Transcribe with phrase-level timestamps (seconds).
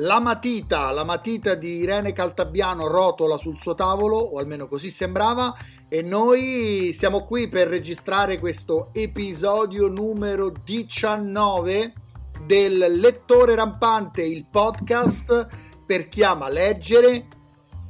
[0.00, 5.52] La matita, la matita di Irene Caltabiano rotola sul suo tavolo, o almeno così sembrava,
[5.88, 11.92] e noi siamo qui per registrare questo episodio numero 19
[12.46, 15.48] del Lettore Rampante, il podcast
[15.84, 17.26] per chi ama leggere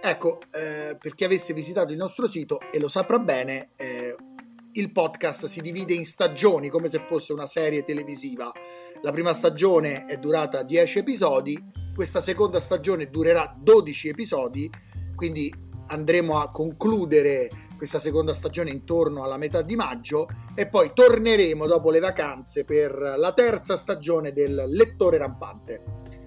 [0.00, 4.14] Ecco, eh, per chi avesse visitato il nostro sito e lo saprà bene, eh,
[4.74, 8.52] il podcast si divide in stagioni come se fosse una serie televisiva.
[9.02, 14.70] La prima stagione è durata 10 episodi, questa seconda stagione durerà 12 episodi,
[15.16, 15.52] quindi
[15.88, 21.90] andremo a concludere questa seconda stagione intorno alla metà di maggio e poi torneremo dopo
[21.90, 25.82] le vacanze per la terza stagione del Lettore Rampante.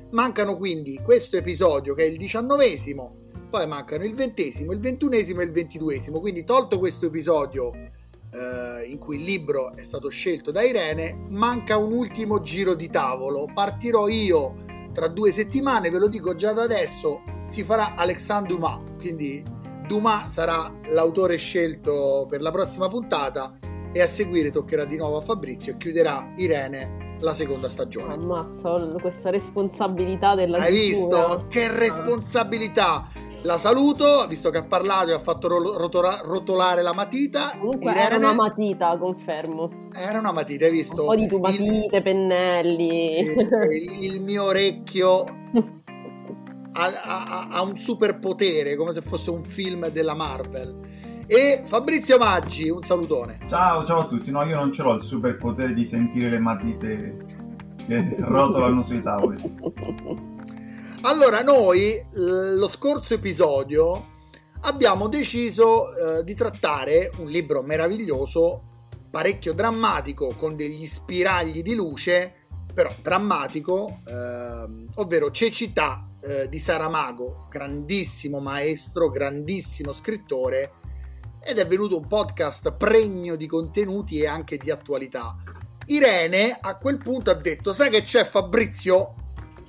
[0.10, 5.46] Mancano quindi questo episodio che è il diciannovesimo, poi mancano il ventesimo, il ventunesimo e
[5.46, 10.64] il ventiduesimo, quindi tolto questo episodio eh, in cui il libro è stato scelto da
[10.64, 13.50] Irene, manca un ultimo giro di tavolo.
[13.54, 18.80] Partirò io tra due settimane, ve lo dico già da adesso, si farà Alexandre Dumas,
[18.98, 19.44] quindi
[19.88, 23.58] Dumas sarà l'autore scelto per la prossima puntata
[23.92, 28.14] e a seguire toccherà di nuovo a Fabrizio e chiuderà Irene la seconda stagione.
[28.14, 31.46] Ammazza, questa responsabilità della Hai visto?
[31.50, 33.06] Che responsabilità!
[33.44, 37.58] La saluto, visto che ha parlato e ha fatto rotola- rotolare la matita.
[37.58, 38.06] Comunque Irene...
[38.06, 39.90] era una matita, confermo.
[39.94, 41.02] Era una matita, hai visto?
[41.02, 42.04] Un po' di tubatite, il...
[42.04, 43.18] pennelli.
[43.18, 45.24] Il, il, mio orecchio
[46.74, 50.80] ha, ha, ha, un superpotere, come se fosse un film della Marvel.
[51.26, 53.40] E Fabrizio Maggi, un salutone.
[53.48, 54.30] Ciao, ciao a tutti.
[54.30, 57.18] No, io non ce l'ho il superpotere di sentire le matite
[57.88, 59.42] che rotolano sui tavoli.
[61.04, 64.10] Allora, noi lo scorso episodio
[64.62, 72.46] abbiamo deciso eh, di trattare un libro meraviglioso, parecchio drammatico, con degli spiragli di luce,
[72.72, 80.74] però drammatico, eh, ovvero Cecità eh, di Saramago, grandissimo maestro, grandissimo scrittore,
[81.44, 85.36] ed è venuto un podcast pregno di contenuti e anche di attualità.
[85.88, 89.16] Irene a quel punto ha detto: Sai che c'è Fabrizio?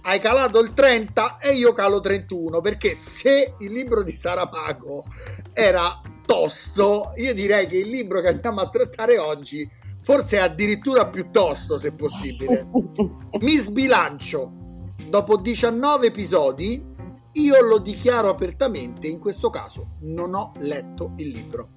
[0.03, 5.05] Hai calato il 30 e io calo 31 perché se il libro di Saramago
[5.53, 9.69] era tosto io direi che il libro che andiamo a trattare oggi
[10.03, 12.69] forse è addirittura più tosto se possibile.
[13.41, 14.61] Mi sbilancio.
[15.09, 16.85] Dopo 19 episodi
[17.33, 21.69] io lo dichiaro apertamente in questo caso non ho letto il libro.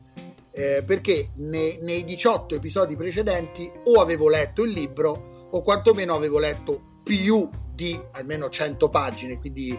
[0.52, 6.40] Eh, perché nei, nei 18 episodi precedenti o avevo letto il libro o quantomeno avevo
[6.40, 9.78] letto più di almeno 100 pagine, quindi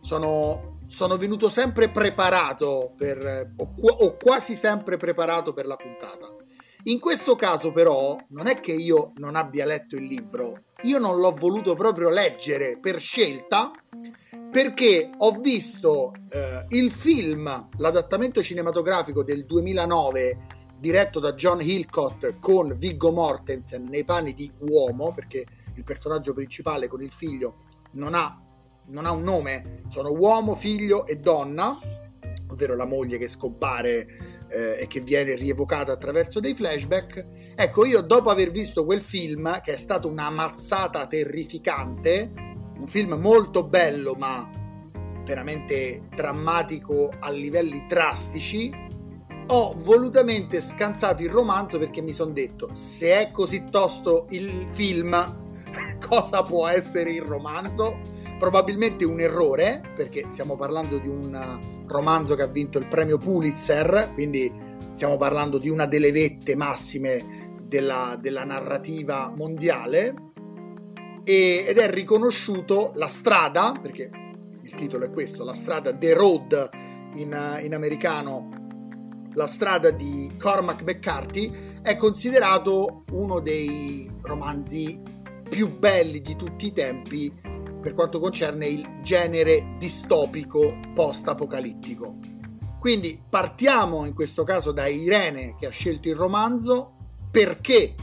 [0.00, 6.36] sono, sono venuto sempre preparato per, o, o quasi sempre preparato per la puntata.
[6.84, 11.18] In questo caso però non è che io non abbia letto il libro, io non
[11.18, 13.72] l'ho voluto proprio leggere per scelta
[14.50, 20.46] perché ho visto eh, il film, l'adattamento cinematografico del 2009
[20.78, 25.44] diretto da John Hillcott con Viggo Mortensen nei panni di uomo, perché
[25.78, 28.40] il personaggio principale con il figlio non ha,
[28.86, 31.78] non ha un nome, sono uomo, figlio e donna,
[32.48, 37.54] ovvero la moglie che scompare eh, e che viene rievocata attraverso dei flashback.
[37.54, 42.32] Ecco, io dopo aver visto quel film, che è stato una mazzata terrificante,
[42.76, 44.50] un film molto bello ma
[45.24, 48.86] veramente drammatico a livelli drastici,
[49.50, 55.46] ho volutamente scansato il romanzo perché mi sono detto se è così tosto il film
[56.06, 58.00] cosa può essere il romanzo?
[58.38, 64.10] Probabilmente un errore, perché stiamo parlando di un romanzo che ha vinto il premio Pulitzer,
[64.14, 64.52] quindi
[64.90, 70.14] stiamo parlando di una delle vette massime della, della narrativa mondiale,
[71.24, 74.10] e, ed è riconosciuto la strada, perché
[74.62, 76.70] il titolo è questo, la strada The Road
[77.14, 78.48] in, in americano,
[79.34, 85.00] la strada di Cormac McCarthy, è considerato uno dei romanzi
[85.48, 87.32] più belli di tutti i tempi
[87.80, 92.16] per quanto concerne il genere distopico post-apocalittico.
[92.78, 96.92] Quindi partiamo in questo caso da Irene che ha scelto il romanzo
[97.30, 97.94] perché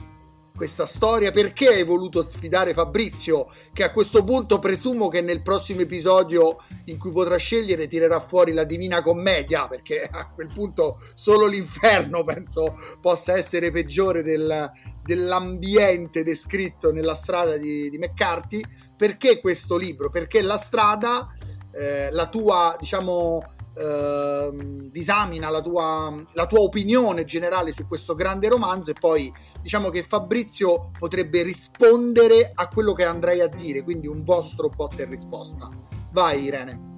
[0.56, 1.31] questa storia?
[1.31, 3.48] Perché hai voluto sfidare Fabrizio?
[3.74, 8.53] Che a questo punto presumo che nel prossimo episodio in cui potrà scegliere tirerà fuori
[8.53, 14.71] la Divina Commedia, perché a quel punto solo l'inferno penso possa essere peggiore del,
[15.05, 18.61] dell'ambiente descritto nella strada di, di McCarthy.
[18.97, 20.09] Perché questo libro?
[20.09, 21.27] Perché la strada,
[21.71, 23.43] eh, la tua, diciamo,
[23.77, 24.51] eh,
[24.89, 29.31] disamina la tua, la tua opinione generale su questo grande romanzo e poi
[29.61, 35.03] diciamo che Fabrizio potrebbe rispondere a quello che andrei a dire, quindi un vostro botta
[35.03, 35.69] e risposta.
[36.11, 36.93] Vai Irene.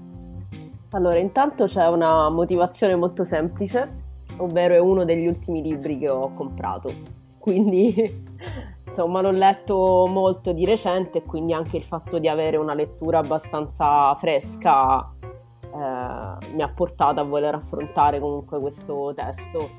[0.91, 4.05] Allora, intanto c'è una motivazione molto semplice,
[4.37, 7.16] ovvero è uno degli ultimi libri che ho comprato.
[7.47, 7.95] Quindi,
[8.85, 13.19] insomma, l'ho letto molto di recente e quindi anche il fatto di avere una lettura
[13.19, 15.13] abbastanza fresca
[15.63, 19.69] eh, mi ha portato a voler affrontare comunque questo testo.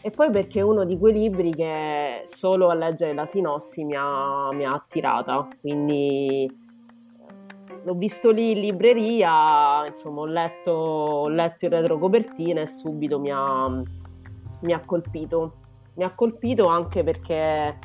[0.00, 3.94] E poi perché è uno di quei libri che solo a leggere la sinossi mi
[3.96, 11.28] ha, mi ha attirata, quindi eh, l'ho visto lì in libreria, insomma ho letto, ho
[11.28, 13.68] letto il retrocopertina e subito mi ha,
[14.62, 15.60] mi ha colpito.
[15.94, 17.78] Mi ha colpito anche perché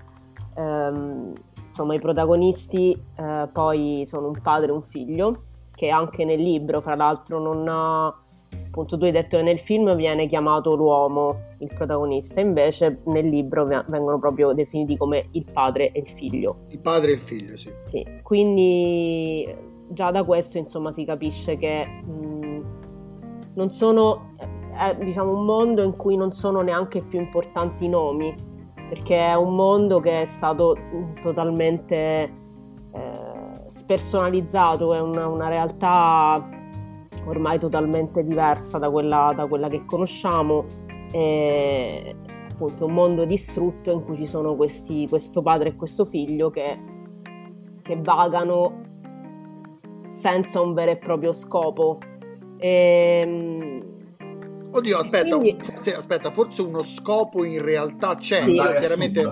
[0.55, 1.33] ehm,
[1.67, 5.41] insomma i protagonisti eh, poi sono un padre e un figlio
[5.77, 9.95] che anche nel libro, fra l'altro, non ha, appunto tu hai detto che nel film
[9.95, 15.99] viene chiamato l'uomo, il protagonista, invece nel libro vengono proprio definiti come il padre e
[15.99, 16.61] il figlio.
[16.69, 17.71] Il padre e il figlio, sì.
[17.83, 19.47] Sì, quindi
[19.89, 22.61] già da questo insomma si capisce che mh,
[23.53, 24.33] non sono,
[24.77, 28.33] è diciamo un mondo in cui non sono neanche più importanti i nomi,
[28.89, 30.75] perché è un mondo che è stato
[31.21, 32.45] totalmente...
[32.93, 33.37] Eh,
[33.67, 36.49] spersonalizzato, è una, una realtà
[37.25, 40.65] ormai totalmente diversa da quella, da quella che conosciamo.
[41.11, 42.15] È
[42.51, 46.79] appunto un mondo distrutto in cui ci sono questi, questo padre e questo figlio che,
[47.81, 48.85] che vagano
[50.05, 51.99] senza un vero e proprio scopo.
[52.57, 53.86] E, ehm,
[54.71, 55.63] Oddio, aspetta, quindi...
[55.63, 59.31] forse, aspetta, forse uno scopo in realtà c'è, sì, chiaramente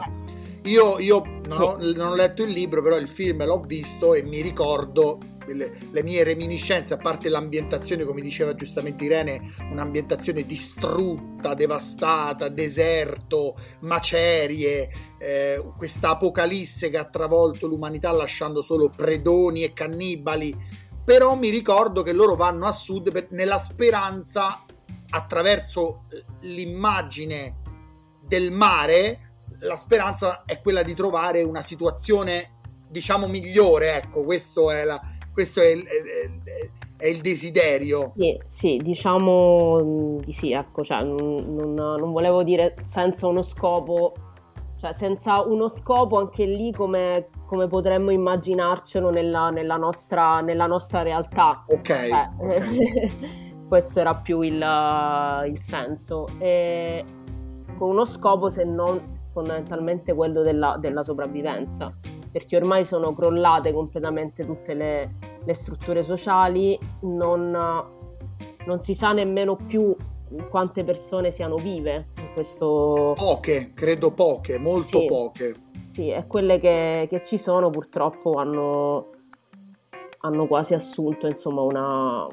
[0.65, 4.23] io, io non, ho, non, ho, letto il libro, però il film l'ho visto e
[4.23, 11.53] mi ricordo le, le, mie reminiscenze, a parte l'ambientazione, come diceva giustamente Irene, un'ambientazione distrutta,
[11.53, 14.89] devastata, deserto, macerie,
[15.19, 20.83] eh, questa apocalisse che ha travolto l'umanità lasciando solo predoni e cannibali.
[21.05, 24.64] Però mi ricordo che loro vanno a sud per, nella speranza,
[25.09, 26.05] attraverso
[26.41, 27.61] l'immagine
[28.21, 29.25] del mare,
[29.59, 32.53] la speranza è quella di trovare una situazione
[32.87, 34.99] diciamo migliore ecco questo è, la,
[35.33, 35.85] questo è, il,
[36.97, 43.27] è, il desiderio sì, sì diciamo di sì ecco cioè, non, non, volevo dire senza
[43.27, 44.13] uno scopo
[44.77, 51.01] cioè senza uno scopo anche lì come, come potremmo immaginarcelo nella, nella, nostra, nella nostra
[51.01, 53.43] realtà ok, cioè, okay.
[53.75, 54.55] questo era più il,
[55.47, 56.27] il senso.
[56.37, 57.03] E
[57.77, 61.93] con uno scopo se non fondamentalmente quello della, della sopravvivenza,
[62.31, 67.51] perché ormai sono crollate completamente tutte le, le strutture sociali, non,
[68.65, 69.93] non, si sa nemmeno più
[70.49, 73.11] quante persone siano vive in questo...
[73.17, 75.53] Poche, credo poche, molto sì, poche.
[75.85, 79.09] Sì, e quelle che, che ci sono purtroppo hanno,
[80.19, 82.27] hanno quasi assunto insomma una,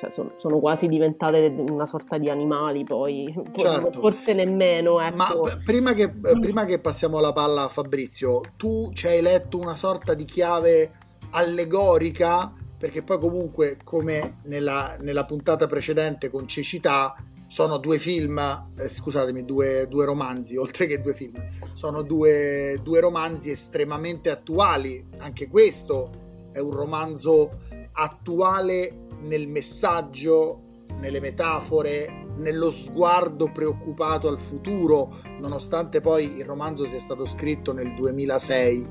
[0.00, 3.92] cioè sono, sono, quasi diventate una sorta di animali poi, certo.
[4.00, 5.00] forse nemmeno.
[5.00, 5.16] Ecco.
[5.16, 5.32] Ma
[5.64, 6.40] prima che, mm.
[6.40, 10.92] prima che, passiamo la palla a Fabrizio, tu ci hai letto una sorta di chiave
[11.30, 17.14] allegorica, perché poi comunque come nella, nella puntata precedente con Cecità,
[17.54, 18.38] sono due film,
[18.76, 21.34] eh, scusatemi, due, due, romanzi, oltre che due film,
[21.74, 26.10] sono due, due romanzi estremamente attuali, anche questo
[26.52, 27.60] è un romanzo
[27.92, 30.60] attuale nel messaggio,
[31.00, 37.94] nelle metafore, nello sguardo preoccupato al futuro, nonostante poi il romanzo sia stato scritto nel
[37.94, 38.88] 2006.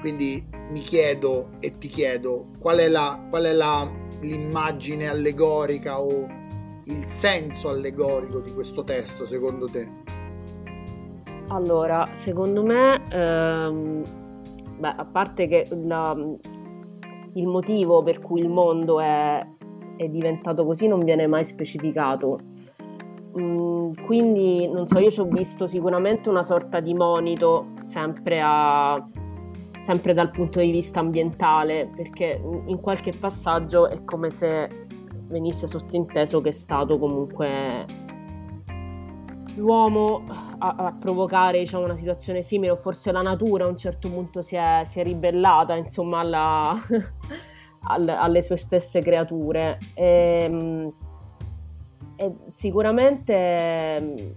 [0.00, 3.90] Quindi mi chiedo e ti chiedo qual è, la, qual è la,
[4.20, 6.26] l'immagine allegorica o
[6.84, 9.88] il senso allegorico di questo testo secondo te?
[11.48, 14.02] Allora, secondo me, ehm,
[14.78, 16.16] beh, a parte che la,
[17.36, 19.46] il motivo per cui il mondo è,
[19.96, 22.38] è diventato così non viene mai specificato.
[23.38, 29.06] Mm, quindi, non so, io ci ho visto sicuramente una sorta di monito sempre, a,
[29.82, 34.86] sempre dal punto di vista ambientale, perché in qualche passaggio è come se
[35.28, 37.84] venisse sottinteso che è stato comunque
[39.56, 40.24] l'uomo
[40.58, 44.42] a, a provocare diciamo, una situazione simile, o forse la natura a un certo punto
[44.42, 46.76] si è, si è ribellata insomma, alla,
[47.88, 49.78] alle sue stesse creature.
[49.94, 50.92] E, ehm,
[52.16, 54.34] e sicuramente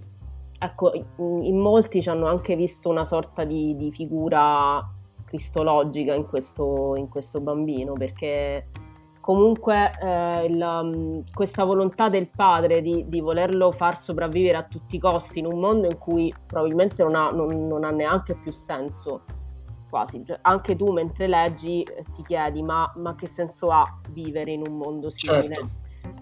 [0.59, 4.85] ecco, in molti ci hanno anche visto una sorta di, di figura
[5.23, 8.67] cristologica in questo, in questo, bambino, perché
[9.29, 14.95] comunque eh, il, um, questa volontà del padre di, di, volerlo far sopravvivere a tutti
[14.95, 18.51] i costi in un mondo in cui probabilmente non ha, non, non ha neanche più
[18.51, 19.21] senso,
[19.87, 24.49] quasi, cioè, anche tu mentre leggi eh, ti chiedi ma, ma, che senso ha vivere
[24.51, 25.53] in un mondo simile?
[25.53, 25.69] Certo.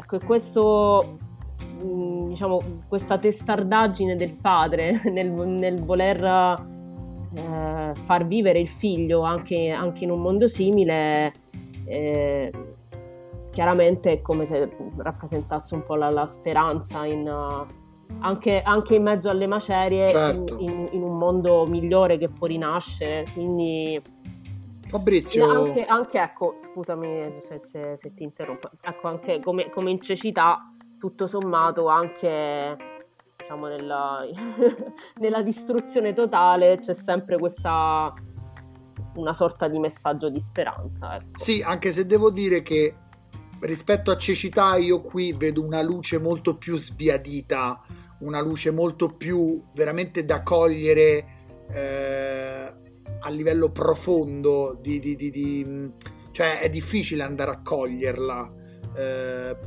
[0.01, 1.17] Ecco, questo
[1.83, 6.23] Mm, diciamo, questa testardaggine del padre nel, nel voler
[7.35, 11.31] eh, far vivere il figlio anche, anche, in un mondo simile,
[11.85, 12.51] eh,
[13.57, 17.65] chiaramente è come se rappresentasse un po' la, la speranza in, uh,
[18.19, 20.59] anche, anche, in mezzo alle macerie, certo.
[20.59, 23.25] in, in, in, un mondo migliore che può rinascere.
[23.33, 23.99] Quindi.
[24.87, 25.49] Fabrizio.
[25.49, 30.71] Anche, anche ecco, scusami se, se, se, ti interrompo, ecco, anche come, come in cecità
[30.99, 32.77] tutto sommato anche
[33.37, 34.21] diciamo nella,
[35.19, 38.13] nella distruzione totale c'è sempre questa
[39.15, 41.15] una sorta di messaggio di speranza.
[41.15, 41.39] Ecco.
[41.39, 42.95] Sì, anche se devo dire che
[43.61, 47.81] rispetto a cecità io qui vedo una luce molto più sbiadita,
[48.19, 51.25] una luce molto più veramente da cogliere
[51.71, 52.73] eh,
[53.19, 55.93] a livello profondo, di, di, di,
[56.31, 58.53] cioè è difficile andare a coglierla.
[58.95, 59.57] Eh,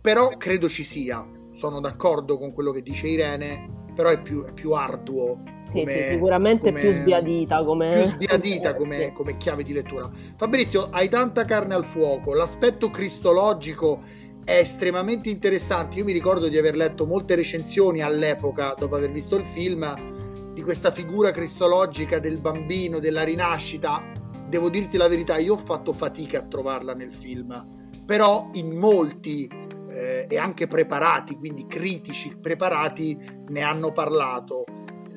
[0.00, 1.26] però credo ci sia.
[1.52, 5.40] Sono d'accordo con quello che dice Irene, però è più, è più arduo.
[5.64, 7.94] Sì, come, sì, sicuramente come, più sbiadita come...
[7.94, 10.08] Più sbiadita come, come chiave di lettura.
[10.36, 14.02] Fabrizio, hai tanta carne al fuoco, l'aspetto cristologico
[14.44, 15.96] è estremamente interessante.
[15.96, 20.62] Io mi ricordo di aver letto molte recensioni all'epoca, dopo aver visto il film, di
[20.62, 24.12] questa figura cristologica del bambino, della rinascita.
[24.46, 27.66] Devo dirti la verità, io ho fatto fatica a trovarla nel film,
[28.04, 29.55] però in molti
[29.96, 34.64] eh, e anche preparati, quindi critici preparati, ne hanno parlato.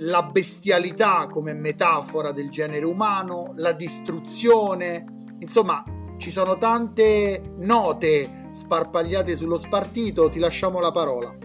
[0.02, 5.84] La bestialità come metafora del genere umano, la distruzione, insomma
[6.18, 11.36] ci sono tante note sparpagliate sullo spartito, ti lasciamo la parola.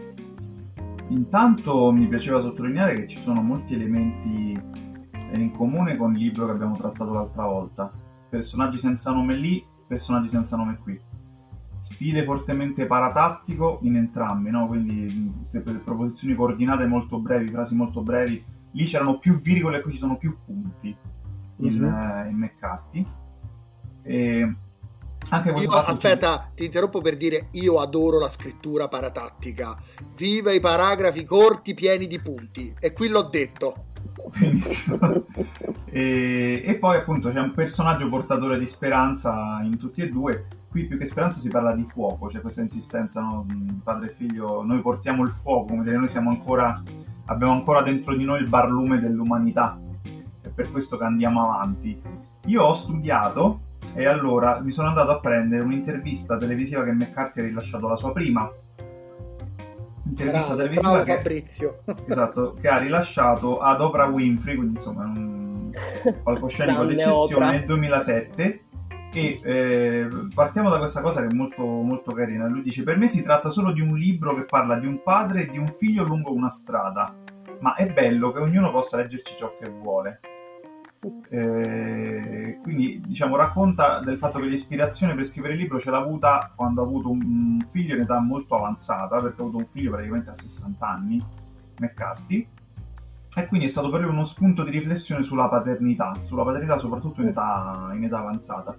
[1.09, 4.59] Intanto mi piaceva sottolineare che ci sono molti elementi
[5.33, 7.91] in comune con il libro che abbiamo trattato l'altra volta.
[8.29, 10.99] Personaggi senza nome lì, personaggi senza nome qui
[11.85, 14.65] stile fortemente paratattico in entrambi, no?
[14.65, 15.31] quindi
[15.83, 18.43] proposizioni coordinate molto brevi, frasi molto brevi.
[18.71, 20.97] Lì c'erano più virgole e qui ci sono più punti
[21.57, 21.93] in, mm-hmm.
[21.93, 23.05] uh, in McCarthy.
[24.01, 24.55] E
[25.29, 29.77] anche io, aspetta, ti interrompo per dire io adoro la scrittura paratattica.
[30.15, 32.73] Viva i paragrafi corti pieni di punti.
[32.79, 33.85] E qui l'ho detto.
[34.39, 34.97] Benissimo.
[35.85, 40.87] e, e, poi appunto c'è un personaggio portatore di speranza in tutti e due qui
[40.87, 43.45] più che speranza si parla di fuoco, c'è questa insistenza, no?
[43.81, 46.83] padre e figlio, noi portiamo il fuoco, come dire, noi siamo ancora,
[47.27, 49.79] abbiamo ancora dentro di noi il barlume dell'umanità,
[50.41, 51.97] è per questo che andiamo avanti.
[52.47, 53.61] Io ho studiato
[53.93, 58.11] e allora mi sono andato a prendere un'intervista televisiva che McCarthy ha rilasciato la sua
[58.11, 58.51] prima.
[60.07, 61.79] Intervista bravo, televisiva bravo che, Fabrizio.
[62.05, 65.71] esatto, che ha rilasciato ad Oprah Winfrey, quindi insomma un
[66.21, 68.64] palcoscenico d'eccezione nel 2007
[69.15, 72.47] e eh, partiamo da questa cosa che è molto, molto carina.
[72.47, 75.43] Lui dice: Per me si tratta solo di un libro che parla di un padre
[75.43, 77.15] e di un figlio lungo una strada,
[77.59, 80.19] ma è bello che ognuno possa leggerci ciò che vuole.
[81.29, 86.51] Eh, quindi diciamo racconta del fatto che l'ispirazione per scrivere il libro ce l'ha avuta
[86.55, 90.31] quando ha avuto un figlio in età molto avanzata perché ha avuto un figlio praticamente
[90.31, 91.23] a 60 anni
[91.77, 92.47] McCarthy
[93.35, 97.21] e quindi è stato per lui uno spunto di riflessione sulla paternità sulla paternità soprattutto
[97.21, 98.75] in età, in età avanzata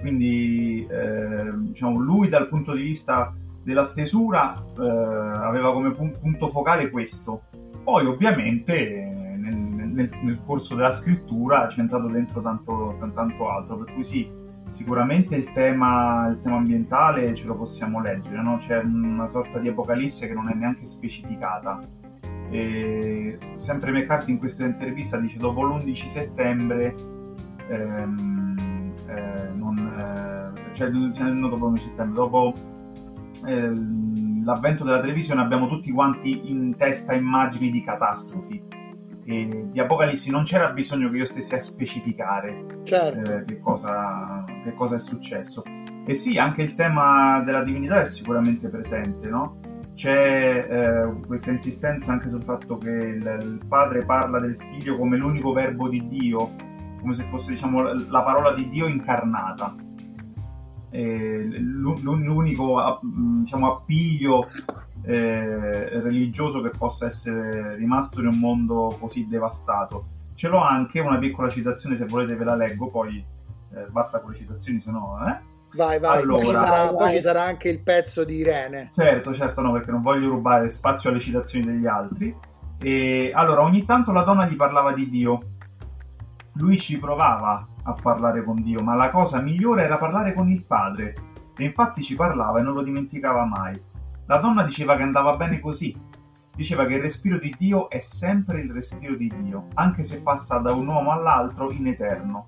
[0.00, 6.90] quindi eh, diciamo, lui dal punto di vista della stesura eh, aveva come punto focale
[6.90, 7.42] questo.
[7.82, 13.94] Poi ovviamente nel, nel, nel corso della scrittura c'è entrato dentro tanto, tanto altro, per
[13.94, 14.28] cui sì,
[14.70, 18.56] sicuramente il tema, il tema ambientale ce lo possiamo leggere, no?
[18.58, 21.80] c'è una sorta di apocalisse che non è neanche specificata.
[22.52, 26.94] E sempre McCarthy in questa intervista dice dopo l'11 settembre
[27.68, 28.69] ehm, eh,
[29.54, 32.54] non, eh, cioè, non dopo settembre, dopo
[33.46, 33.72] eh,
[34.44, 38.78] l'avvento della televisione abbiamo tutti quanti in testa immagini di catastrofi.
[39.24, 43.32] E di Apocalissi non c'era bisogno che io stessi a specificare certo.
[43.32, 45.62] eh, che, cosa, che, cosa, è successo.
[46.04, 49.58] E sì, anche il tema della divinità è sicuramente presente, no?
[49.94, 55.18] c'è eh, questa insistenza anche sul fatto che il, il, padre parla del figlio come
[55.18, 56.52] l'unico verbo di Dio,
[57.00, 59.74] come se fosse diciamo, la parola di Dio incarnata.
[60.92, 63.00] L'unico
[63.42, 64.46] diciamo, appiglio
[65.02, 70.18] eh, religioso che possa essere rimasto in un mondo così devastato.
[70.34, 73.24] Ce l'ho anche una piccola citazione, se volete ve la leggo, poi
[73.74, 75.18] eh, basta con le citazioni, se no...
[75.26, 75.48] Eh?
[75.74, 78.90] Vai, vai, allora, poi, ci sarà, poi, ci sarà, anche il pezzo di Irene.
[78.92, 82.34] Certo, certo, no, perché non voglio rubare spazio alle citazioni degli altri.
[82.82, 85.42] E allora, ogni tanto la donna gli parlava di Dio.
[86.60, 90.64] Lui ci provava a parlare con Dio, ma la cosa migliore era parlare con il
[90.64, 91.14] padre.
[91.56, 93.78] E infatti ci parlava e non lo dimenticava mai.
[94.26, 95.94] La donna diceva che andava bene così.
[96.54, 100.58] Diceva che il respiro di Dio è sempre il respiro di Dio, anche se passa
[100.58, 102.46] da un uomo all'altro in eterno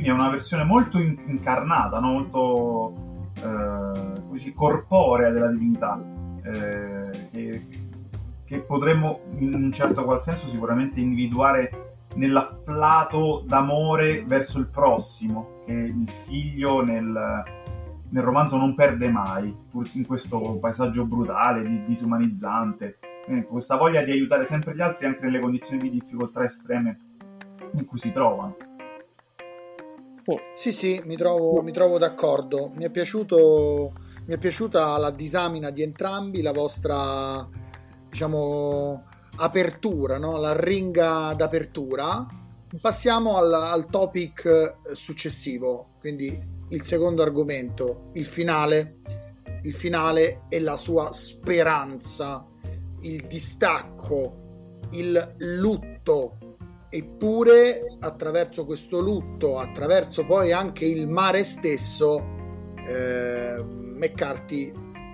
[0.00, 2.12] quindi è una versione molto incarnata, no?
[2.12, 2.94] molto
[3.34, 6.00] eh, così, corporea della divinità,
[6.42, 7.66] eh, che,
[8.46, 15.72] che, potremmo in un certo qual senso sicuramente individuare nell'afflato d'amore verso il prossimo, che
[15.72, 17.42] il figlio nel,
[18.08, 24.10] nel romanzo non perde mai, pur in questo paesaggio brutale, disumanizzante, eh, questa voglia di
[24.10, 26.98] aiutare sempre gli altri anche nelle condizioni di difficoltà estreme
[27.74, 28.56] in cui si trovano.
[30.16, 32.70] Sì, sì, sì mi, trovo, mi trovo d'accordo.
[32.74, 33.92] Mi è, piaciuto,
[34.26, 37.46] mi è piaciuta la disamina di entrambi, la vostra,
[38.08, 39.02] diciamo,
[39.40, 40.36] apertura, no?
[40.38, 42.26] la ringa d'apertura.
[42.80, 48.98] Passiamo al, al topic successivo, quindi il secondo argomento, il finale.
[49.62, 52.46] Il finale e la sua speranza,
[53.02, 56.38] il distacco, il lutto
[56.88, 62.18] eppure attraverso questo lutto, attraverso poi anche il mare stesso,
[62.86, 64.72] eh, McCarthy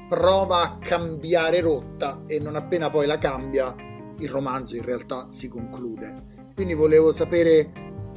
[0.09, 3.75] prova a cambiare rotta e non appena poi la cambia
[4.19, 6.35] il romanzo in realtà si conclude.
[6.55, 7.71] Quindi volevo sapere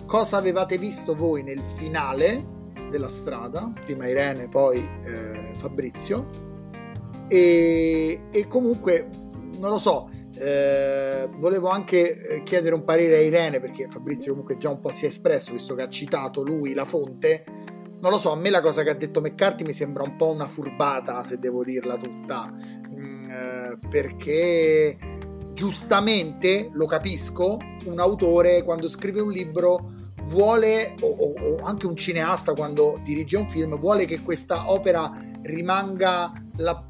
[0.06, 2.58] cosa avevate visto voi nel finale
[2.90, 6.48] della strada, prima Irene, poi eh, Fabrizio,
[7.28, 9.08] e, e comunque
[9.58, 14.58] non lo so, eh, volevo anche eh, chiedere un parere a Irene perché Fabrizio comunque
[14.58, 17.44] già un po' si è espresso visto che ha citato lui la fonte.
[18.00, 20.32] Non lo so, a me la cosa che ha detto McCarthy mi sembra un po'
[20.32, 22.54] una furbata se devo dirla tutta.
[22.96, 24.98] Mm, eh, perché
[25.60, 29.92] giustamente lo capisco un autore quando scrive un libro
[30.28, 35.12] vuole o, o, o anche un cineasta quando dirige un film vuole che questa opera
[35.42, 36.82] rimanga la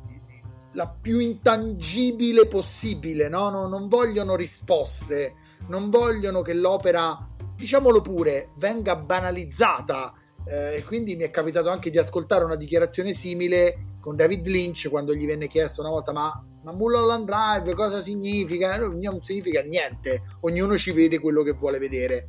[0.73, 3.49] la più intangibile possibile, no?
[3.49, 3.67] no?
[3.67, 5.33] non vogliono risposte,
[5.67, 10.13] non vogliono che l'opera, diciamolo pure, venga banalizzata.
[10.45, 14.87] Eh, e quindi mi è capitato anche di ascoltare una dichiarazione simile con David Lynch
[14.89, 18.77] quando gli venne chiesto una volta ma, ma Mulholland Drive cosa significa?
[18.77, 22.25] Non significa niente, ognuno ci vede quello che vuole vedere.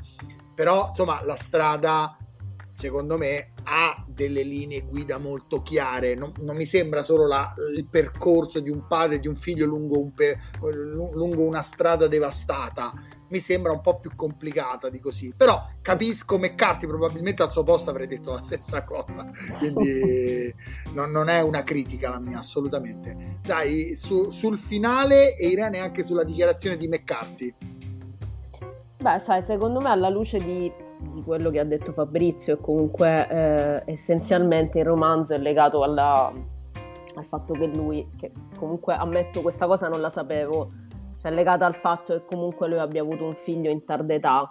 [0.54, 2.16] Però insomma la strada
[2.72, 7.86] secondo me ha delle linee guida molto chiare, non, non mi sembra solo la, il
[7.86, 12.92] percorso di un padre e di un figlio lungo, un per, lungo, una strada devastata,
[13.30, 17.90] mi sembra un po' più complicata di così, però capisco McCarthy, probabilmente al suo posto
[17.90, 20.52] avrei detto la stessa cosa, quindi
[20.92, 23.38] non, non, è una critica la mia assolutamente.
[23.42, 27.54] Dai, su, sul finale e Irene anche sulla dichiarazione di McCarthy.
[28.98, 33.26] Beh, sai, secondo me alla luce di di quello che ha detto Fabrizio e comunque
[33.28, 36.30] eh, essenzialmente il romanzo è legato alla,
[37.14, 40.70] al fatto che lui, che comunque ammetto questa cosa non la sapevo,
[41.20, 44.48] cioè legata al fatto che comunque lui abbia avuto un figlio in tarda età.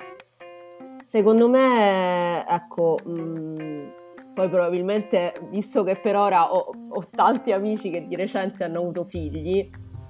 [1.04, 3.88] Secondo me, ecco, mh, mm,
[4.36, 9.04] poi probabilmente, visto che per ora ho, ho tanti amici che di recente hanno avuto
[9.06, 9.68] figli,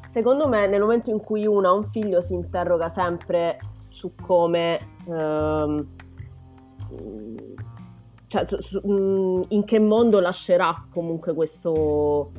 [0.09, 4.77] secondo me nel momento in cui uno ha un figlio si interroga sempre su come...
[5.07, 5.87] Ehm,
[8.27, 12.31] cioè, su, su, mm, in che mondo lascerà comunque questo,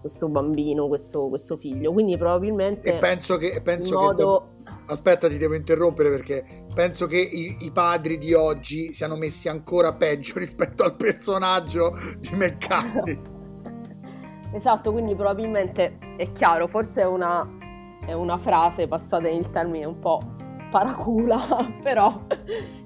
[0.00, 1.92] questo bambino, questo, questo, figlio.
[1.92, 2.96] Quindi probabilmente...
[2.96, 3.60] E penso che...
[3.62, 4.40] Penso modo...
[4.40, 4.56] che
[4.86, 9.94] Aspetta, ti devo interrompere perché penso che i, i, padri di oggi siano messi ancora
[9.94, 13.20] peggio rispetto al personaggio di McCarthy.
[14.52, 17.46] esatto, quindi probabilmente è chiaro, forse è una,
[18.04, 20.20] è una frase, passata in termine un po'
[20.70, 21.38] paracula,
[21.82, 22.26] però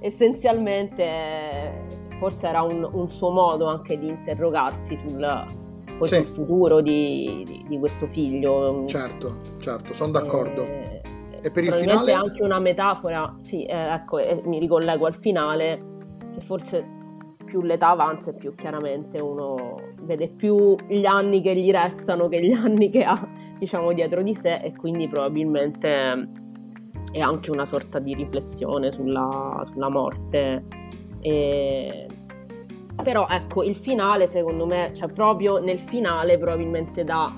[0.00, 5.60] essenzialmente forse era un, un, suo modo anche di interrogarsi sul,
[6.00, 6.16] sì.
[6.16, 8.84] sul futuro di, di, di, questo figlio.
[8.86, 10.64] Certo, certo, sono d'accordo.
[10.64, 11.00] E,
[11.40, 12.12] e per il finale...
[12.12, 15.82] anche una metafora, sì, eh, ecco, eh, mi ricollego al finale,
[16.34, 16.84] che forse
[17.44, 22.42] più l'età avanza e più chiaramente uno vede più gli anni che gli restano che
[22.42, 23.28] gli anni che ha
[23.58, 26.28] diciamo, dietro di sé e quindi probabilmente
[27.12, 30.64] è anche una sorta di riflessione sulla, sulla morte.
[31.20, 32.06] E...
[33.02, 37.32] Però ecco, il finale secondo me, cioè proprio nel finale probabilmente dà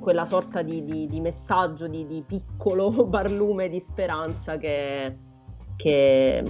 [0.00, 5.16] quella sorta di, di, di messaggio, di, di, piccolo barlume di speranza che,
[5.74, 6.42] che,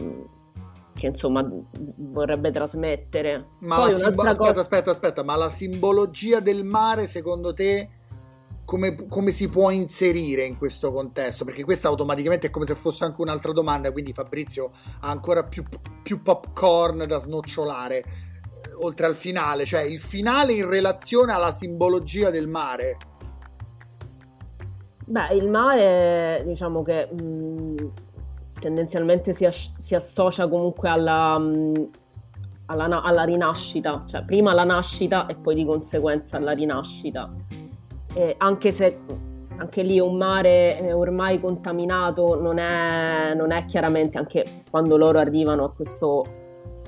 [0.92, 1.48] che insomma
[1.96, 3.52] vorrebbe trasmettere.
[3.60, 4.60] Ma Poi simbo- aspetta, cosa...
[4.60, 7.88] aspetta, aspetta, ma la simbologia del mare secondo te
[8.66, 11.44] come, come, si può inserire in questo contesto?
[11.44, 15.62] Perché questa automaticamente è come se fosse anche un'altra domanda, quindi Fabrizio ha ancora più,
[16.02, 18.04] più popcorn da snocciolare eh,
[18.80, 22.96] oltre al finale, cioè il finale in relazione alla simbologia del mare.
[25.06, 27.76] Beh, il mare diciamo che mh, mm,
[28.58, 31.84] tendenzialmente si, as- si, associa comunque alla, mh, mm,
[32.66, 37.32] alla, alla rinascita, cioè prima la nascita e poi di conseguenza la rinascita
[38.16, 38.98] eh, anche se
[39.58, 45.18] anche lì un mare eh, ormai contaminato non è, non è, chiaramente anche quando loro
[45.18, 46.24] arrivano a, questo,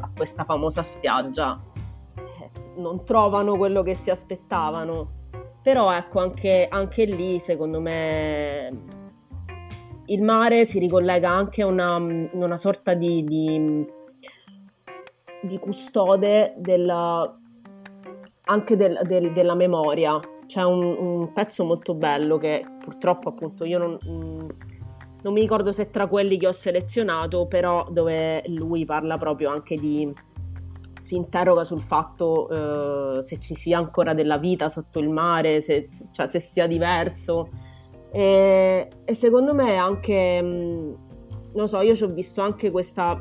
[0.00, 1.60] a questa famosa spiaggia
[2.14, 5.16] eh, non trovano quello che si aspettavano.
[5.62, 8.70] Però ecco anche, anche lì secondo me
[10.06, 13.86] il mare si ricollega anche a una, una sorta di, di,
[15.42, 17.38] di custode della,
[18.44, 23.78] anche del, del, della memoria c'è un, un, pezzo molto bello che purtroppo appunto io
[23.78, 24.48] non, mm,
[25.22, 29.50] non, mi ricordo se è tra quelli che ho selezionato, però dove lui parla proprio
[29.50, 30.10] anche di...
[31.02, 32.48] si interroga sul fatto
[33.18, 37.50] eh, se ci sia ancora della vita sotto il mare, se, cioè, se sia diverso.
[38.10, 40.42] E, e, secondo me anche...
[40.42, 40.92] Mm,
[41.54, 43.20] non so, io ci ho visto anche questa,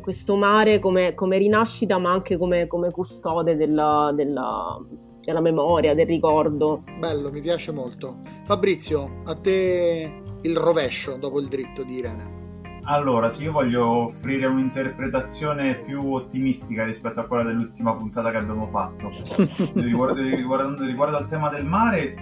[0.00, 4.78] questo mare come, come, rinascita, ma anche come, come custode della, della
[5.24, 6.82] della memoria, del ricordo.
[6.98, 8.20] Bello, mi piace molto.
[8.44, 12.40] Fabrizio, a te il rovescio dopo il dritto di Irene.
[12.84, 18.66] Allora, sì, io voglio offrire un'interpretazione più ottimistica rispetto a quella dell'ultima puntata che abbiamo
[18.66, 19.08] fatto.
[19.80, 22.16] riguardo, riguardo, riguardo, al tema del mare,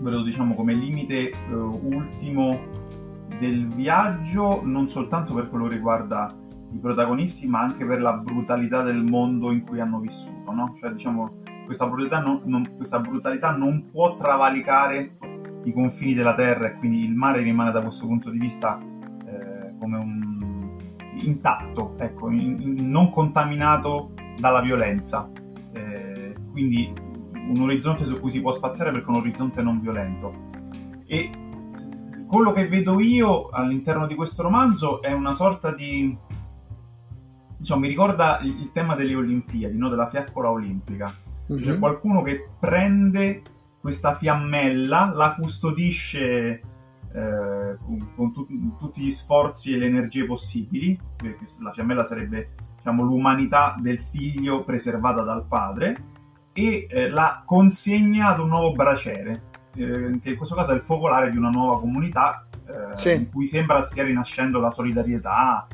[0.00, 2.60] vedo diciamo come limite uh, ultimo
[3.38, 6.28] del viaggio, non soltanto per quello che riguarda
[6.72, 10.76] i protagonisti, ma anche per la brutalità del mondo in cui hanno vissuto, no?
[10.78, 11.30] Cioè, diciamo,
[11.70, 15.18] questa brutalità non, non, questa brutalità non può travalicare
[15.62, 18.76] i confini della terra e quindi il mare rimane da questo punto di vista
[19.24, 20.76] eh, come un
[21.22, 25.30] intatto, ecco, in, in, non contaminato dalla violenza.
[25.72, 26.92] Eh, quindi
[27.34, 30.48] un orizzonte su cui si può spaziare perché è un orizzonte non violento.
[31.06, 31.30] E
[32.26, 36.18] quello che vedo io all'interno di questo romanzo è una sorta di
[37.58, 39.88] diciamo, mi ricorda il, il tema delle Olimpiadi, no?
[39.88, 41.62] della fiaccola olimpica mm-hmm.
[41.62, 43.42] c'è qualcuno che prende
[43.80, 46.60] questa fiammella, la custodisce
[47.12, 48.46] eh, con, con tu,
[48.78, 54.64] tutti gli sforzi e le energie possibili, perché la fiammella sarebbe diciamo, l'umanità del figlio
[54.64, 55.96] preservata dal padre,
[56.52, 60.80] e eh, la consegna ad un nuovo braciere, eh, che in questo caso è il
[60.82, 63.14] focolare di una nuova comunità eh, sì.
[63.14, 65.66] in cui sembra stia rinascendo la solidarietà,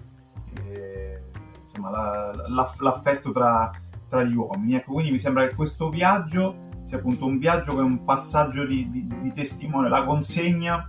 [0.64, 1.22] eh,
[1.60, 3.70] insomma, la, la, l'affetto tra
[4.08, 4.74] tra gli uomini.
[4.74, 8.64] Ecco, quindi mi sembra che questo viaggio sia appunto un viaggio che è un passaggio
[8.64, 10.84] di, di, di testimone, la consegna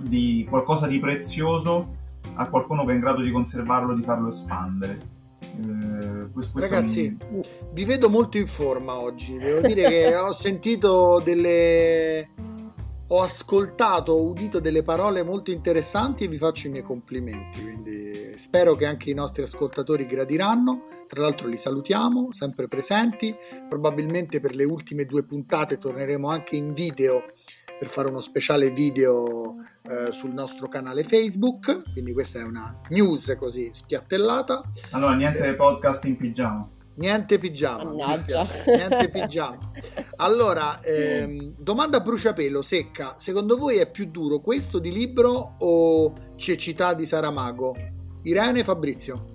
[0.00, 2.02] di qualcosa di prezioso
[2.34, 4.98] a qualcuno che è in grado di conservarlo, di farlo espandere.
[5.40, 7.40] Eh, questo, Ragazzi, mi...
[7.72, 9.36] vi vedo molto in forma oggi.
[9.36, 12.28] Devo dire che ho sentito delle.
[13.08, 17.60] Ho ascoltato, udito delle parole molto interessanti e vi faccio i miei complimenti.
[17.60, 20.86] Quindi spero che anche i nostri ascoltatori gradiranno.
[21.06, 23.34] Tra l'altro li salutiamo, sempre presenti.
[23.68, 27.24] Probabilmente per le ultime due puntate torneremo anche in video
[27.78, 31.92] per fare uno speciale video eh, sul nostro canale Facebook.
[31.92, 34.62] Quindi questa è una news così spiattellata.
[34.92, 36.66] Allora, niente eh, podcast in pigiama.
[36.96, 39.58] Niente pigiama, niente pigiama.
[40.16, 43.14] Allora, ehm, domanda a bruciapelo, secca.
[43.16, 47.74] Secondo voi è più duro questo di libro o Cecità di Saramago?
[48.22, 49.32] Irene Fabrizio?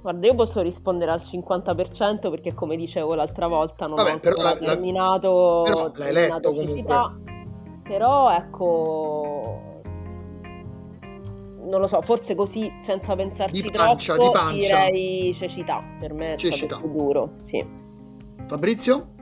[0.00, 4.42] Guarda, io posso rispondere al 50% perché come dicevo l'altra volta non Vabbè, ho ancora
[4.54, 7.16] la, terminato, però l'hai letto cecità,
[7.84, 9.61] però ecco
[11.72, 14.84] non lo so, forse così senza pensarci di pancia, troppo di pancia.
[14.84, 16.76] direi cecità, per me è cecità.
[16.76, 17.66] più duro, sì.
[18.46, 19.14] Fabrizio?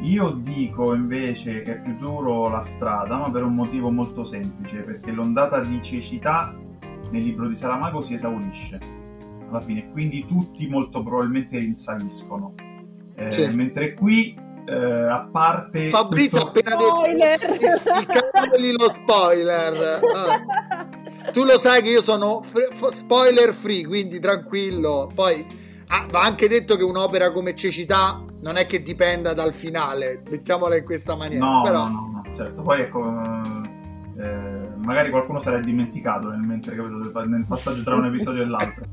[0.00, 4.78] Io dico invece che è più duro la strada, ma per un motivo molto semplice,
[4.78, 6.52] perché l'ondata di cecità
[7.12, 8.80] nel libro di Saramago si esaurisce
[9.48, 12.54] alla fine, quindi tutti molto probabilmente rinsaliscono.
[13.14, 13.46] Eh, sì.
[13.54, 15.88] Mentre qui eh, a parte...
[15.90, 20.00] Fabrizio ha appena detto il cavoli lo spoiler.
[20.12, 20.71] Ah.
[21.32, 25.10] Tu lo sai che io sono f- spoiler free, quindi tranquillo.
[25.14, 25.44] Poi
[25.86, 30.76] ah, va anche detto che un'opera come Cecità non è che dipenda dal finale, mettiamola
[30.76, 31.44] in questa maniera.
[31.44, 31.88] No, Però...
[31.88, 32.60] no, no, no, certo.
[32.60, 33.02] Poi ecco,
[34.18, 38.84] eh, magari qualcuno sarà dimenticato nel, mentre, capito, nel passaggio tra un episodio e l'altro.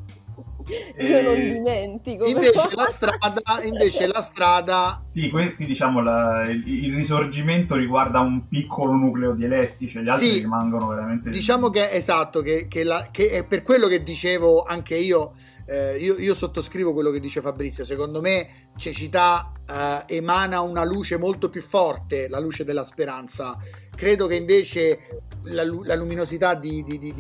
[1.00, 2.26] Io non dimentico.
[2.26, 5.02] Invece la, strada, invece la strada...
[5.06, 10.04] Sì, qui, qui diciamo la, il, il, risorgimento riguarda un piccolo nucleo di eletti, cioè
[10.04, 11.30] gli altri sì, rimangono veramente...
[11.30, 15.34] Diciamo che esatto, che, che, la, che è per quello che dicevo anche io,
[15.66, 21.18] eh, io, io, sottoscrivo quello che dice Fabrizio, secondo me Cecità eh, emana una luce
[21.18, 23.58] molto più forte, la luce della speranza.
[24.00, 24.98] Credo che invece
[25.44, 27.14] la, la luminosità di, di, di,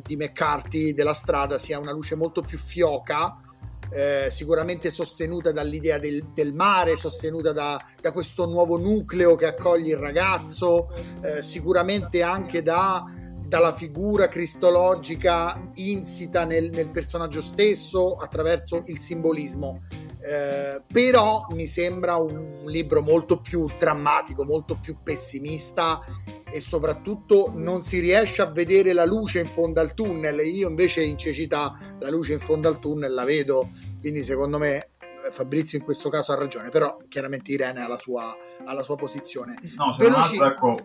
[0.00, 3.36] di, McCarthy della strada sia una luce molto più fioca,
[3.90, 9.94] eh, sicuramente sostenuta dall'idea del, del mare, sostenuta da, da, questo nuovo nucleo che accoglie
[9.94, 10.86] il ragazzo,
[11.20, 13.04] eh, sicuramente anche da,
[13.44, 19.80] dalla figura cristologica insita nel, nel personaggio stesso attraverso il simbolismo.
[20.26, 26.00] Eh, però mi sembra un libro molto più drammatico, molto più pessimista
[26.50, 30.38] e soprattutto non si riesce a vedere la luce in fondo al tunnel.
[30.46, 33.68] Io invece in cecità la luce in fondo al tunnel la vedo,
[34.00, 37.98] quindi secondo me eh, Fabrizio in questo caso ha ragione, però chiaramente Irene ha la
[37.98, 38.34] sua,
[38.64, 39.56] ha la sua posizione.
[39.76, 40.38] No, se Veloci...
[40.38, 40.76] altro, ecco,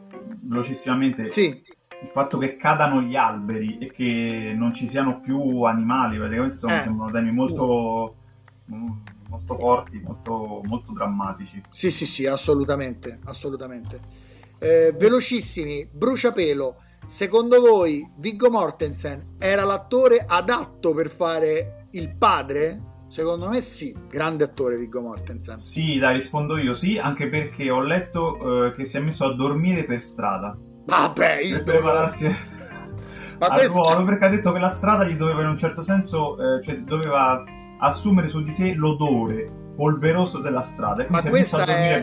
[0.41, 1.47] velocissimamente, sì.
[2.02, 6.80] il fatto che cadano gli alberi e che non ci siano più animali, praticamente insomma,
[6.80, 6.84] eh.
[6.84, 8.15] sembrano temi molto,
[9.29, 11.63] molto forti, molto, molto drammatici.
[11.69, 13.99] Sì, sì, sì, assolutamente, assolutamente.
[14.59, 16.81] Eh, velocissimi, bruciapelo.
[17.05, 22.87] Secondo voi Viggo Mortensen era l'attore adatto per fare il padre?
[23.07, 25.57] Secondo me sì, grande attore Viggo Mortensen.
[25.57, 29.35] Sì, dai, rispondo io sì, anche perché ho letto eh, che si è messo a
[29.35, 30.55] dormire per strada.
[30.85, 32.27] Vabbè, io per prepararsi
[33.39, 33.73] Ma al questo...
[33.73, 36.75] ruolo, perché ha detto che la strada gli doveva in un certo senso, eh, cioè
[36.81, 37.43] doveva
[37.79, 41.05] assumere su di sé l'odore polveroso della strada.
[41.09, 42.01] Ma questa è,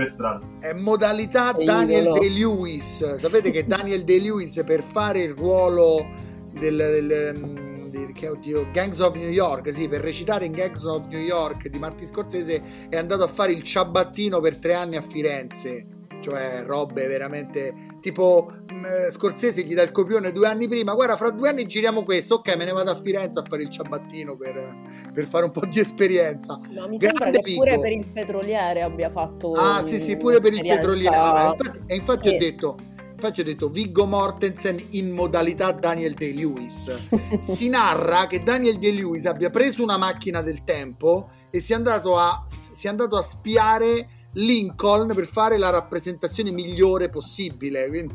[0.60, 3.16] è, modalità Daniel De-Lewis.
[3.18, 6.06] Sapete che Daniel De-Lewis per fare il ruolo
[6.52, 10.84] del, del, mm, del che, oddio, Gangs of New York, sì, per recitare in Gangs
[10.84, 14.96] of New York di Martin Scorsese è andato a fare il ciabattino per tre anni
[14.96, 15.88] a Firenze
[16.26, 17.72] cioè robe veramente
[18.06, 21.48] tipo mh, mm, eh, Scorsese gli dà il copione due anni prima guarda fra due
[21.48, 24.76] anni giriamo questo ok me ne vado a Firenze a fare il ciabattino per,
[25.12, 26.60] per fare un po' di esperienza.
[26.68, 30.38] No, mi Grande sembra che pure per il petroliere abbia fatto ah sì sì pure
[30.38, 31.16] per il petroliere.
[31.16, 32.34] infatti, e infatti sì.
[32.34, 32.78] ho detto
[33.12, 37.08] infatti ho detto Viggo Mortensen in modalità Daniel Day-Lewis.
[37.40, 42.44] Si narra che Daniel Day-Lewis abbia preso una macchina del tempo e sia andato a,
[42.46, 47.88] sia andato a spiare Lincoln per fare la rappresentazione migliore possibile.
[47.88, 48.14] Quindi...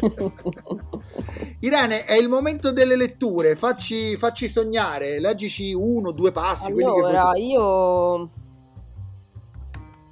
[1.60, 6.70] Irene, è il momento delle letture, facci, facci sognare, leggici uno, due passi.
[6.70, 8.30] Allora, io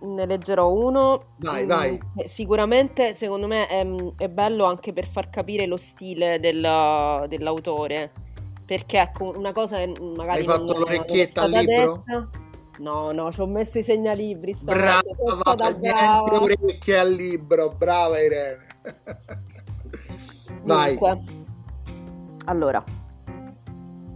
[0.01, 1.35] ne leggerò uno.
[1.39, 2.01] Vai, mm, vai.
[2.25, 8.13] Sicuramente, secondo me, è, è, bello anche per far capire lo stile del, dell'autore.
[8.67, 10.41] Perché ecco, una cosa magari...
[10.41, 12.03] Hai fatto non, l'orecchietta al libro?
[12.05, 12.29] Detta,
[12.79, 14.55] No, no, ci ho messo i segnalibri.
[14.63, 15.01] Brava,
[15.81, 18.67] niente orecchie al libro, brava Irene.
[20.63, 20.97] Vai.
[20.97, 21.19] Dunque,
[22.47, 22.83] allora,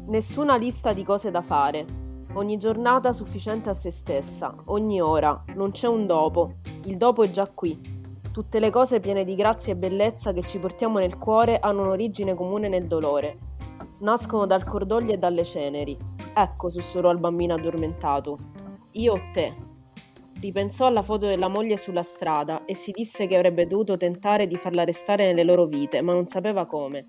[0.07, 1.99] nessuna lista di cose da fare.
[2.35, 6.55] Ogni giornata sufficiente a se stessa, ogni ora, non c'è un dopo.
[6.85, 7.99] Il dopo è già qui.
[8.33, 12.35] Tutte le cose piene di grazia e bellezza che ci portiamo nel cuore hanno un'origine
[12.35, 13.39] comune nel dolore.
[14.01, 15.97] Nascono dal cordoglio e dalle ceneri.
[16.33, 18.39] Ecco, sussurrò il bambino addormentato.
[18.93, 19.55] Io o te.
[20.41, 24.57] Ripensò alla foto della moglie sulla strada e si disse che avrebbe dovuto tentare di
[24.57, 27.07] farla restare nelle loro vite, ma non sapeva come.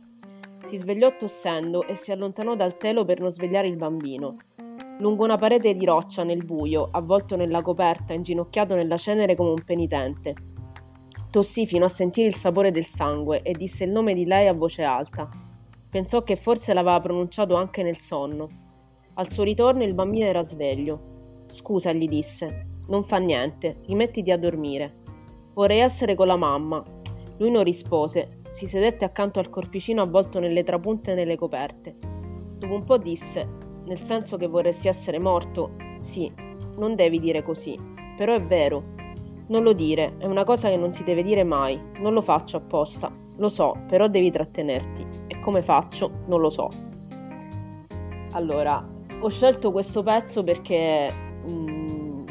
[0.65, 4.38] Si svegliò tossendo e si allontanò dal telo per non svegliare il bambino.
[4.99, 9.63] Lungo una parete di roccia nel buio, avvolto nella coperta, inginocchiato nella cenere come un
[9.63, 10.36] penitente.
[11.31, 14.53] Tossì fino a sentire il sapore del sangue e disse il nome di lei a
[14.53, 15.29] voce alta.
[15.89, 18.61] Pensò che forse l'aveva pronunciato anche nel sonno.
[19.15, 21.45] Al suo ritorno il bambino era sveglio.
[21.47, 22.67] Scusa, gli disse.
[22.88, 25.00] Non fa niente, rimettiti a dormire.
[25.54, 26.84] Vorrei essere con la mamma.
[27.38, 31.95] Lui non rispose, si sedette accanto al corpicino avvolto nelle trapunte e nelle coperte.
[32.58, 33.47] Dopo un po' disse,
[33.86, 35.71] nel senso che vorresti essere morto?
[36.00, 36.32] Sì,
[36.78, 37.78] non devi dire così,
[38.15, 38.84] però è vero.
[39.47, 42.58] Non lo dire, è una cosa che non si deve dire mai, non lo faccio
[42.58, 43.12] apposta.
[43.38, 45.06] Lo so, però devi trattenerti.
[45.28, 46.12] E come faccio?
[46.28, 46.69] Non lo so.
[48.32, 48.88] Allora,
[49.21, 51.12] ho scelto questo pezzo perché
[51.45, 52.25] mh, mm,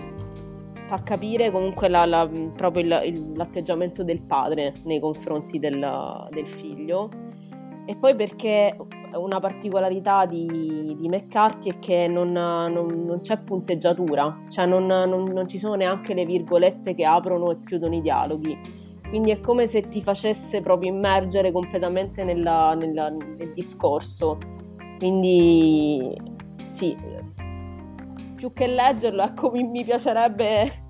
[0.87, 6.47] fa capire comunque la, la, proprio il, il, l'atteggiamento del padre nei confronti del, del,
[6.49, 7.09] figlio
[7.87, 8.77] e poi perché
[9.15, 15.49] una particolarità di, di McCarthy è che non, non, non c'è punteggiatura, cioè non, non,
[15.49, 18.57] ci sono neanche le virgolette che aprono e chiudono i dialoghi.
[19.09, 24.39] Quindi è come se ti facesse proprio immergere completamente nella, nella, nel discorso.
[24.99, 26.30] Quindi
[26.71, 26.97] sì,
[28.37, 30.85] più che leggerlo, ecco, mi, mi piacerebbe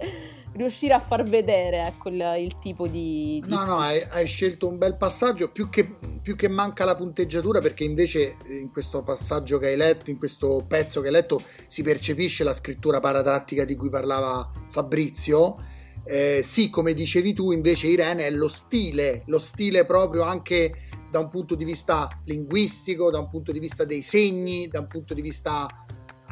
[0.53, 3.51] riuscire a far vedere ecco, il, il tipo di, di...
[3.51, 7.61] No, no, hai, hai, scelto un bel passaggio, più che, più che, manca la punteggiatura,
[7.61, 11.83] perché invece in questo passaggio che hai letto, in questo pezzo che hai letto, si
[11.83, 15.79] percepisce la scrittura paratattica di cui parlava Fabrizio.
[16.05, 20.73] Eh, sì, come dicevi tu, invece Irene è lo stile, lo stile proprio anche
[21.11, 24.87] da un punto di vista linguistico, da un punto di vista dei segni, da un
[24.87, 25.66] punto di vista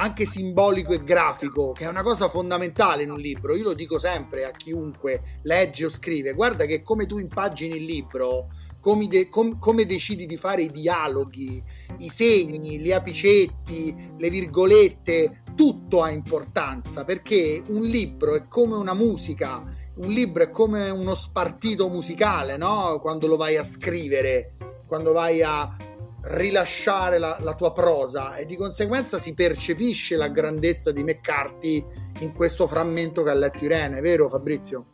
[0.00, 3.56] anche simbolico e grafico, che è una cosa fondamentale in un libro.
[3.56, 7.84] Io lo dico sempre a chiunque legge o scrive: guarda che come tu impagini il
[7.84, 8.48] libro,
[8.80, 11.62] come, de- com- come decidi di fare i dialoghi,
[11.98, 18.94] i segni, gli apicetti, le virgolette, tutto ha importanza perché un libro è come una
[18.94, 19.64] musica.
[19.96, 23.00] Un libro è come uno spartito musicale, no?
[23.00, 24.54] Quando lo vai a scrivere,
[24.88, 25.76] quando vai a,
[26.20, 31.84] rilasciare la, la, tua prosa e di conseguenza si percepisce la grandezza di McCarthy
[32.20, 34.86] in questo frammento che ha letto Irene, vero Fabrizio?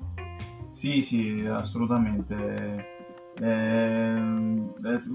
[0.72, 2.92] Sì, sì, assolutamente.
[3.40, 4.16] Eh,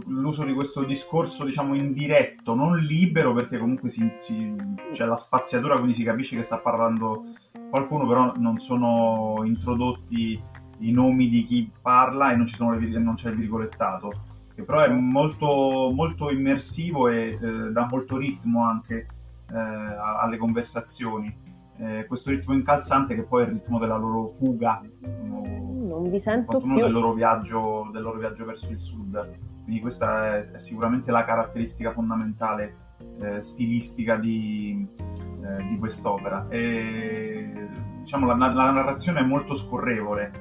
[0.07, 4.55] l'uso di questo discorso diciamo indiretto, non libero perché comunque si, si,
[4.91, 7.23] c'è la spaziatura quindi si capisce che sta parlando
[7.69, 10.37] qualcuno però non sono introdotti
[10.79, 12.45] i nomi di chi parla e non,
[12.77, 14.11] le, non c'è il virgolettato
[14.59, 19.07] che però è molto, molto immersivo e eh, dà molto ritmo anche
[19.51, 21.33] eh, alle conversazioni.
[21.77, 26.59] Eh, questo ritmo incalzante che poi è il ritmo della loro fuga, non vi sento
[26.59, 26.75] più.
[26.75, 29.29] Del loro, viaggio, del loro viaggio verso il sud.
[29.63, 32.87] Quindi questa è, è sicuramente la caratteristica fondamentale
[33.21, 36.47] eh, stilistica di, eh, di quest'opera.
[36.49, 37.69] E,
[38.01, 40.31] diciamo, la, la, narrazione è molto scorrevole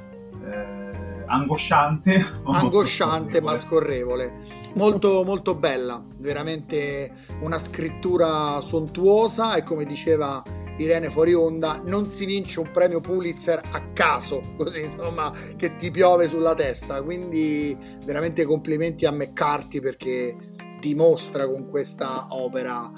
[0.45, 0.88] eh,
[1.29, 2.25] angosciante.
[2.45, 4.67] Angosciante ma scorrevole.
[4.75, 10.43] Molto, molto bella, veramente una scrittura sontuosa e come diceva
[10.79, 15.91] Irene fuori onda, non si vince un premio Pulitzer a caso, così insomma, che ti
[15.91, 17.03] piove sulla testa.
[17.03, 20.37] Quindi veramente complimenti a McCarthy perché
[20.81, 22.91] dimostra con questa opera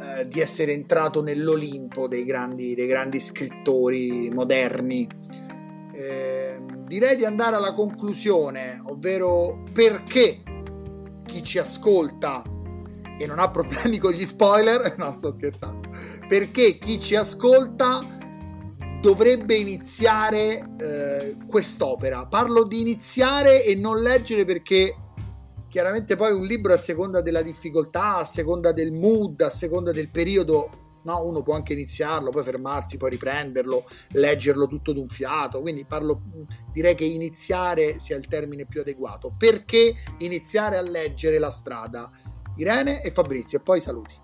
[0.00, 5.08] eh, di essere entrato nell'Olimpo dei grandi, dei grandi scrittori moderni.
[5.94, 10.42] Eh, direi di andare alla conclusione, ovvero perché
[11.24, 12.42] chi ci ascolta
[13.16, 15.88] e non ha problemi con gli spoiler, no sto scherzando,
[16.26, 18.00] perché chi ci ascolta
[19.00, 22.26] dovrebbe iniziare eh, quest'opera.
[22.26, 24.96] Parlo di iniziare e non leggere perché
[25.68, 30.10] chiaramente poi un libro a seconda della difficoltà, a seconda del mood, a seconda del
[30.10, 30.70] periodo
[31.04, 31.24] no?
[31.24, 36.20] uno può anche iniziarlo, poi fermarsi, poi riprenderlo, leggerlo tutto d'un fiato, quindi parlo,
[36.72, 39.34] direi che iniziare sia il termine più adeguato.
[39.36, 42.10] Perché iniziare a leggere la strada?
[42.56, 44.14] Irene e Fabrizio, e poi saluti.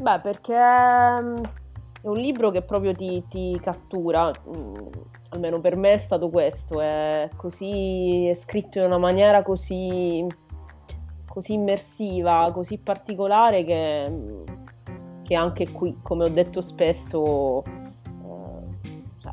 [0.00, 1.18] Beh, perché è
[2.02, 4.30] un libro che proprio ti, ti cattura,
[5.30, 10.24] almeno per me è stato questo, è così è scritto in una maniera così,
[11.26, 14.12] così immersiva, così particolare che
[15.28, 17.62] che anche qui, come ho detto spesso,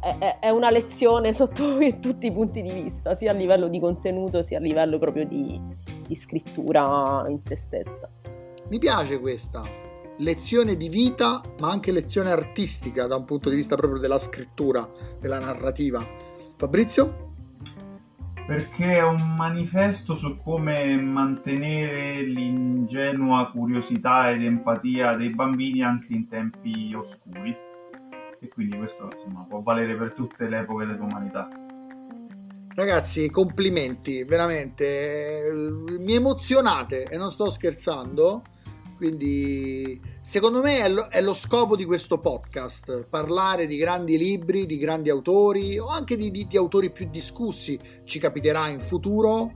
[0.04, 4.42] eh, è, una lezione sotto tutti i punti di vista, sia a livello di contenuto
[4.42, 5.58] sia a livello proprio di,
[6.06, 8.10] di scrittura in se stessa.
[8.68, 9.64] Mi piace questa
[10.18, 14.86] lezione di vita, ma anche lezione artistica da un punto di vista proprio della scrittura,
[15.18, 16.06] della narrativa.
[16.58, 17.25] Fabrizio?
[18.46, 26.28] Perché è un manifesto su come mantenere l'ingenua curiosità ed empatia dei bambini anche in
[26.28, 27.56] tempi oscuri.
[28.40, 31.50] E quindi questo insomma, può valere per tutte le epoche dell'umanità.
[32.76, 35.50] Ragazzi, complimenti, veramente.
[35.98, 38.44] Mi emozionate e non sto scherzando
[38.96, 44.66] quindi secondo me è lo, è lo, scopo di questo podcast, parlare di grandi libri,
[44.66, 49.52] di grandi autori o anche di, di, di autori più discussi, ci capiterà in futuro,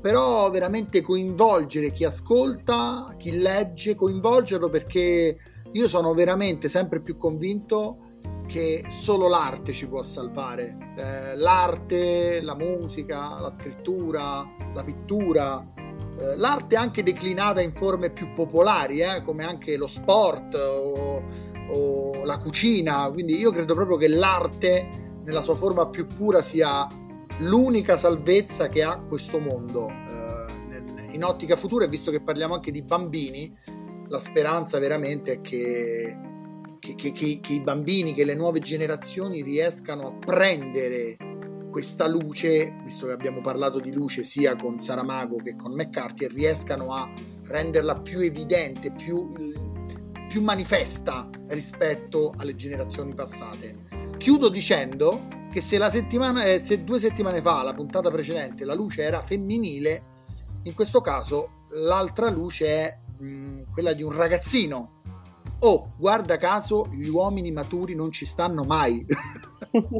[0.00, 5.36] però veramente coinvolgere chi ascolta, chi legge, coinvolgerlo perché
[5.72, 7.98] io sono veramente sempre più convinto
[8.46, 10.76] che solo l'arte ci può salvare.
[10.96, 15.72] Eh, l'arte, la musica, la scrittura, la pittura,
[16.18, 21.22] eh, l'arte anche declinata in forme più popolari, eh, come anche lo sport o,
[21.70, 23.10] o la cucina.
[23.12, 26.88] Quindi io credo proprio che l'arte nella sua forma più pura sia
[27.40, 29.88] l'unica salvezza che ha questo mondo.
[29.88, 33.54] Eh, in ottica futura, e visto che parliamo anche di bambini,
[34.08, 36.16] la speranza veramente è che,
[36.78, 41.16] che, che, che, i bambini, che le nuove generazioni riescano a prendere
[41.76, 46.94] questa luce, visto che abbiamo parlato di luce sia con Saramago che con McCarthy, riescano
[46.94, 47.06] a
[47.42, 49.30] renderla più evidente, più,
[50.26, 53.84] più manifesta rispetto alle generazioni passate.
[54.16, 59.22] Chiudo dicendo che se, eh, se due settimane fa, la puntata precedente, la luce era
[59.22, 60.02] femminile,
[60.62, 64.95] in questo caso l'altra luce è mh, quella di un ragazzino.
[65.68, 69.04] Oh, guarda caso, gli uomini maturi non ci stanno mai.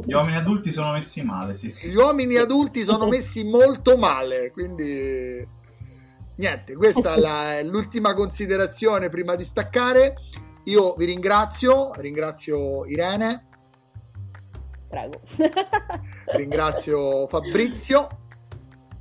[0.05, 1.73] Gli uomini adulti sono messi male, sì.
[1.83, 5.45] Gli uomini adulti sono messi molto male, quindi
[6.35, 10.15] niente, questa è la, l'ultima considerazione prima di staccare.
[10.63, 13.47] Io vi ringrazio, ringrazio Irene.
[14.87, 15.19] Prego.
[16.37, 18.07] ringrazio Fabrizio.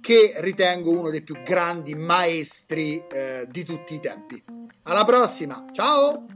[0.00, 4.42] che ritengo uno dei più grandi maestri eh, di tutti i tempi.
[4.82, 6.35] Alla prossima, ciao!